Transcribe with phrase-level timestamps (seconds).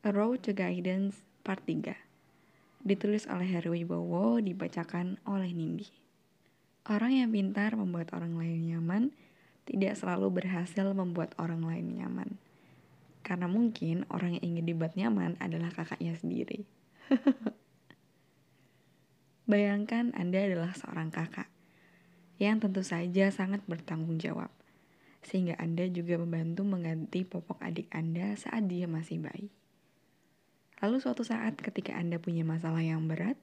[0.00, 1.92] A Road to Guidance Part 3
[2.80, 5.92] Ditulis oleh Heru Wibowo, dibacakan oleh Nindi
[6.88, 9.12] Orang yang pintar membuat orang lain nyaman
[9.68, 12.40] tidak selalu berhasil membuat orang lain nyaman.
[13.20, 16.64] Karena mungkin orang yang ingin dibuat nyaman adalah kakaknya sendiri.
[19.52, 21.52] Bayangkan Anda adalah seorang kakak
[22.40, 24.48] yang tentu saja sangat bertanggung jawab,
[25.20, 29.59] sehingga Anda juga membantu mengganti popok adik Anda saat dia masih bayi.
[30.80, 33.36] Lalu suatu saat ketika Anda punya masalah yang berat,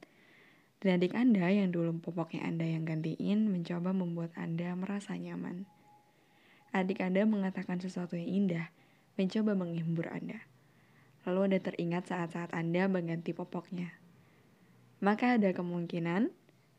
[0.82, 5.66] dan adik Anda yang dulu popoknya Anda yang gantiin mencoba membuat Anda merasa nyaman.
[6.74, 8.70] Adik Anda mengatakan sesuatu yang indah,
[9.18, 10.46] mencoba menghibur Anda.
[11.26, 13.90] Lalu Anda teringat saat-saat Anda mengganti popoknya.
[15.02, 16.30] Maka ada kemungkinan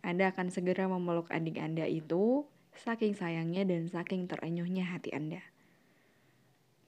[0.02, 2.46] Anda akan segera memeluk adik Anda itu,
[2.78, 5.42] saking sayangnya dan saking terenyuhnya hati Anda.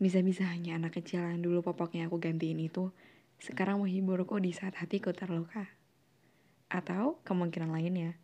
[0.00, 2.94] Bisa-bisa hanya anak kecil yang dulu popoknya aku gantiin itu,
[3.40, 5.64] sekarang menghiburku di saat hatiku terluka.
[6.68, 8.20] Atau kemungkinan lainnya,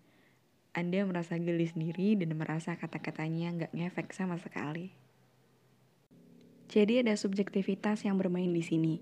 [0.76, 4.92] anda merasa geli sendiri dan merasa kata-katanya nggak ngefek sama sekali.
[6.68, 9.00] Jadi ada subjektivitas yang bermain di sini.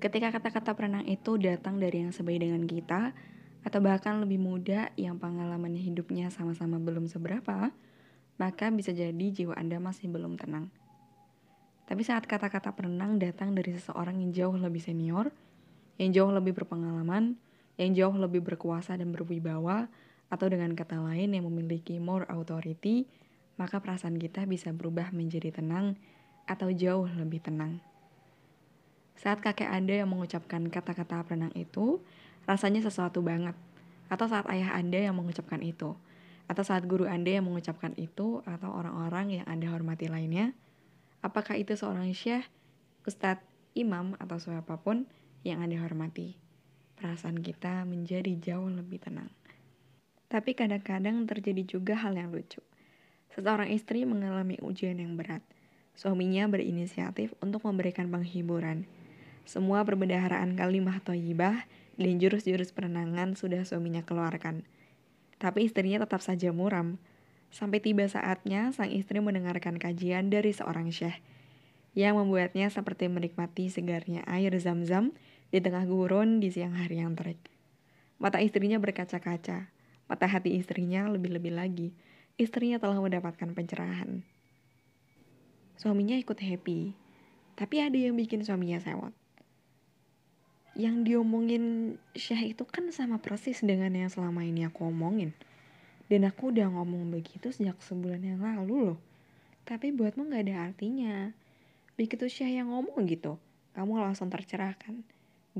[0.00, 3.12] Ketika kata-kata perenang itu datang dari yang sebaik dengan kita,
[3.60, 7.68] atau bahkan lebih muda yang pengalaman hidupnya sama-sama belum seberapa,
[8.40, 10.72] maka bisa jadi jiwa Anda masih belum tenang.
[11.84, 15.28] Tapi saat kata-kata perenang datang dari seseorang yang jauh lebih senior,
[16.00, 17.36] yang jauh lebih berpengalaman,
[17.76, 19.92] yang jauh lebih berkuasa dan berwibawa,
[20.32, 23.04] atau dengan kata lain yang memiliki more authority,
[23.60, 26.00] maka perasaan kita bisa berubah menjadi tenang
[26.48, 27.84] atau jauh lebih tenang.
[29.20, 32.00] Saat kakek Anda yang mengucapkan kata-kata perenang itu,
[32.48, 33.52] rasanya sesuatu banget.
[34.08, 35.92] Atau saat ayah Anda yang mengucapkan itu.
[36.48, 40.56] Atau saat guru Anda yang mengucapkan itu, atau orang-orang yang Anda hormati lainnya.
[41.20, 42.48] Apakah itu seorang syekh,
[43.04, 43.44] ustadz,
[43.76, 45.04] imam, atau siapa pun
[45.46, 46.36] yang Anda hormati.
[47.00, 49.32] Perasaan kita menjadi jauh lebih tenang.
[50.28, 52.60] Tapi kadang-kadang terjadi juga hal yang lucu.
[53.32, 55.40] Seseorang istri mengalami ujian yang berat.
[55.96, 58.84] Suaminya berinisiatif untuk memberikan penghiburan.
[59.48, 61.66] Semua perbendaharaan kalimah toyibah
[61.98, 64.62] dan jurus-jurus perenangan sudah suaminya keluarkan.
[65.40, 67.00] Tapi istrinya tetap saja muram.
[67.50, 71.18] Sampai tiba saatnya sang istri mendengarkan kajian dari seorang syekh
[71.98, 75.10] yang membuatnya seperti menikmati segarnya air zam-zam
[75.50, 77.38] di tengah gurun di siang hari yang terik.
[78.22, 79.70] Mata istrinya berkaca-kaca,
[80.10, 81.94] Mata hati istrinya lebih-lebih lagi,
[82.34, 84.26] istrinya telah mendapatkan pencerahan.
[85.78, 86.98] Suaminya ikut happy,
[87.54, 89.14] tapi ada yang bikin suaminya sewot.
[90.74, 95.30] Yang diomongin Syah itu kan sama persis dengan yang selama ini aku omongin.
[96.10, 98.98] Dan aku udah ngomong begitu sejak sebulan yang lalu loh.
[99.62, 101.30] Tapi buatmu gak ada artinya.
[101.94, 103.38] Begitu Syah yang ngomong gitu,
[103.78, 105.06] kamu langsung tercerahkan.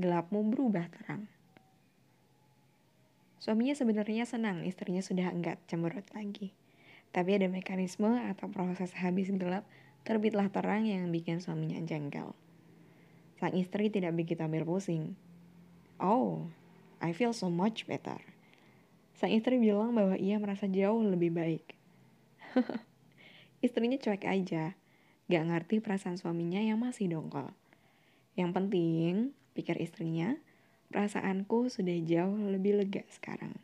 [0.01, 1.29] Gelapmu berubah terang.
[3.37, 6.57] Suaminya sebenarnya senang istrinya sudah enggak cemberut lagi.
[7.13, 9.61] Tapi ada mekanisme atau proses habis gelap
[10.01, 12.33] terbitlah terang yang bikin suaminya jengkel.
[13.37, 15.13] Sang istri tidak begitu ambil pusing.
[16.01, 16.49] Oh,
[16.97, 18.17] I feel so much better.
[19.13, 21.77] Sang istri bilang bahwa ia merasa jauh lebih baik.
[23.65, 24.73] Istrinya cuek aja,
[25.29, 27.53] gak ngerti perasaan suaminya yang masih dongkol.
[28.33, 29.13] Yang penting,
[29.53, 30.37] pikir istrinya,
[30.91, 33.55] Perasaanku sudah jauh lebih lega sekarang.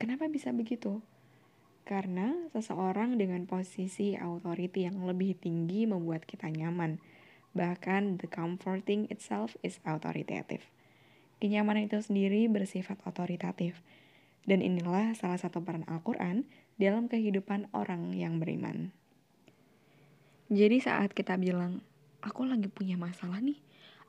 [0.00, 1.04] Kenapa bisa begitu?
[1.84, 7.04] Karena seseorang dengan posisi authority yang lebih tinggi membuat kita nyaman.
[7.52, 10.64] Bahkan the comforting itself is authoritative.
[11.36, 13.84] Kenyamanan itu sendiri bersifat otoritatif.
[14.48, 16.48] Dan inilah salah satu peran Al-Quran
[16.80, 18.88] dalam kehidupan orang yang beriman.
[20.48, 21.84] Jadi saat kita bilang,
[22.24, 23.60] aku lagi punya masalah nih,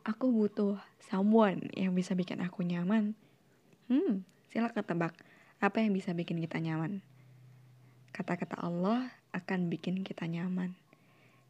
[0.03, 3.15] aku butuh someone yang bisa bikin aku nyaman.
[3.87, 5.15] Hmm, silakan tebak
[5.63, 6.99] apa yang bisa bikin kita nyaman.
[8.11, 10.75] Kata-kata Allah akan bikin kita nyaman.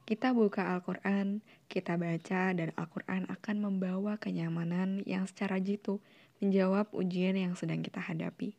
[0.03, 1.39] Kita buka Al-Quran,
[1.71, 6.03] kita baca, dan Al-Quran akan membawa kenyamanan yang secara jitu
[6.43, 8.53] menjawab ujian yang sedang kita hadapi.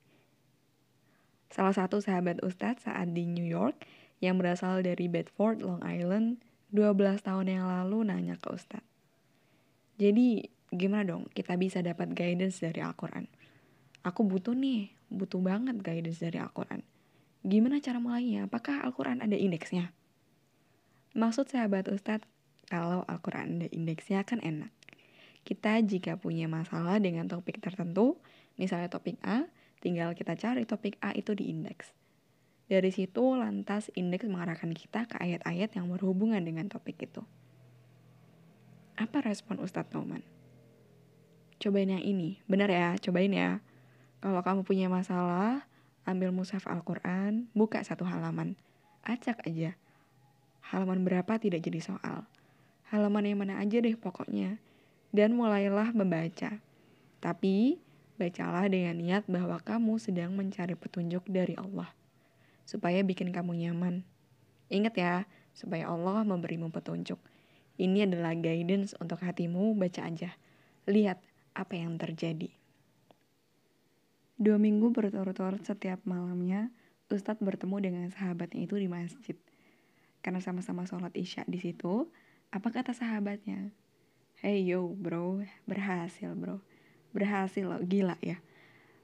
[1.52, 3.76] Salah satu sahabat Ustadz saat di New York
[4.24, 6.40] yang berasal dari Bedford, Long Island,
[6.72, 8.88] 12 tahun yang lalu nanya ke Ustadz,
[9.94, 13.30] jadi gimana dong kita bisa dapat guidance dari Al-Quran?
[14.04, 16.84] Aku butuh nih, butuh banget guidance dari Al-Quran.
[17.44, 18.50] Gimana cara mulainya?
[18.50, 19.94] Apakah Al-Quran ada indeksnya?
[21.14, 22.26] Maksud sahabat Ustadz,
[22.66, 24.74] kalau Al-Quran ada indeksnya kan enak.
[25.44, 28.16] Kita jika punya masalah dengan topik tertentu,
[28.56, 29.46] misalnya topik A,
[29.84, 31.92] tinggal kita cari topik A itu di indeks.
[32.64, 37.20] Dari situ lantas indeks mengarahkan kita ke ayat-ayat yang berhubungan dengan topik itu.
[38.94, 40.22] Apa respon Ustadz Nauman?
[41.58, 43.58] Cobain yang ini, benar ya, cobain ya.
[44.22, 45.66] Kalau kamu punya masalah,
[46.06, 48.54] ambil mushaf Al-Quran, buka satu halaman.
[49.02, 49.74] Acak aja.
[50.62, 52.22] Halaman berapa tidak jadi soal.
[52.94, 54.62] Halaman yang mana aja deh pokoknya.
[55.10, 56.62] Dan mulailah membaca.
[57.18, 57.82] Tapi,
[58.14, 61.90] bacalah dengan niat bahwa kamu sedang mencari petunjuk dari Allah.
[62.62, 64.06] Supaya bikin kamu nyaman.
[64.70, 65.14] Ingat ya,
[65.50, 67.18] supaya Allah memberimu petunjuk.
[67.74, 70.30] Ini adalah guidance untuk hatimu, baca aja.
[70.86, 71.18] Lihat
[71.58, 72.50] apa yang terjadi.
[74.34, 76.70] Dua minggu berturut-turut setiap malamnya,
[77.06, 79.38] Ustadz bertemu dengan sahabatnya itu di masjid.
[80.22, 82.10] Karena sama-sama sholat isya di situ,
[82.50, 83.70] apa kata sahabatnya?
[84.38, 86.58] Hey yo bro, berhasil bro.
[87.14, 88.42] Berhasil loh, gila ya.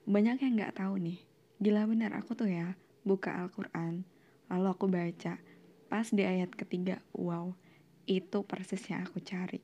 [0.06, 1.22] Banyak yang gak tahu nih,
[1.62, 2.75] gila bener aku tuh ya,
[3.06, 4.02] buka Al-Quran,
[4.50, 5.38] lalu aku baca.
[5.87, 7.55] Pas di ayat ketiga, wow,
[8.10, 9.62] itu persis yang aku cari.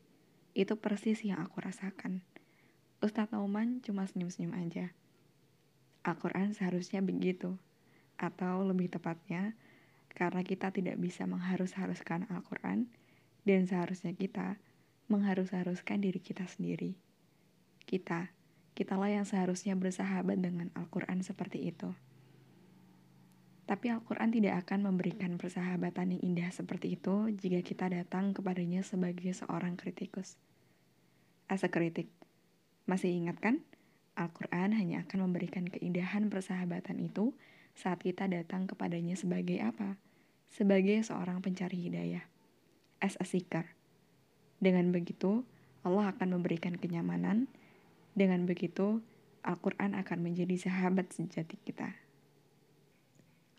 [0.55, 2.23] Itu persis yang aku rasakan.
[3.03, 4.95] Ustadz Nauman cuma senyum-senyum aja.
[6.07, 7.59] Al-Quran seharusnya begitu.
[8.15, 9.59] Atau lebih tepatnya,
[10.15, 12.87] karena kita tidak bisa mengharus-haruskan Al-Quran,
[13.43, 14.63] dan seharusnya kita
[15.11, 16.95] mengharus-haruskan diri kita sendiri.
[17.83, 18.31] Kita,
[18.79, 21.91] kitalah yang seharusnya bersahabat dengan Al-Quran seperti itu.
[23.67, 29.35] Tapi Al-Quran tidak akan memberikan persahabatan yang indah seperti itu jika kita datang kepadanya sebagai
[29.35, 30.39] seorang kritikus.
[31.51, 32.07] As a kritik,
[32.87, 33.67] masih ingat kan?
[34.15, 37.35] Al-Quran hanya akan memberikan keindahan persahabatan itu
[37.75, 39.99] saat kita datang kepadanya sebagai apa?
[40.47, 42.23] Sebagai seorang pencari hidayah.
[43.03, 43.67] As a seeker.
[44.63, 45.43] Dengan begitu,
[45.83, 47.51] Allah akan memberikan kenyamanan.
[48.15, 49.03] Dengan begitu,
[49.43, 52.06] Al-Quran akan menjadi sahabat sejati kita.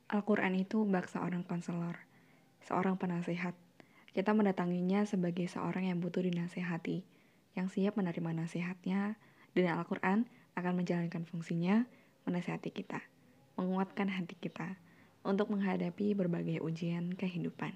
[0.08, 2.00] Al-Quran itu bak seorang konselor,
[2.64, 3.60] seorang penasehat.
[4.16, 7.04] Kita mendatanginya sebagai seorang yang butuh dinasehati,
[7.60, 9.20] yang siap menerima nasihatnya,
[9.52, 10.24] dan Al-Quran
[10.56, 11.84] akan menjalankan fungsinya
[12.24, 13.04] menasihati kita,
[13.60, 14.80] menguatkan hati kita
[15.28, 17.76] untuk menghadapi berbagai ujian kehidupan.